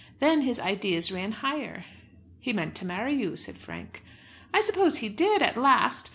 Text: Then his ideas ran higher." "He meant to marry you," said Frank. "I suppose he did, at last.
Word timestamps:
Then 0.17 0.41
his 0.41 0.59
ideas 0.59 1.11
ran 1.11 1.31
higher." 1.31 1.85
"He 2.39 2.53
meant 2.53 2.73
to 2.77 2.85
marry 2.85 3.13
you," 3.13 3.35
said 3.35 3.55
Frank. 3.59 4.01
"I 4.51 4.59
suppose 4.59 4.97
he 4.97 5.09
did, 5.09 5.43
at 5.43 5.57
last. 5.57 6.09